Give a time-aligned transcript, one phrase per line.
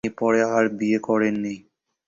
[0.03, 1.55] তিনি পরে আর বিয়ে করেন নি।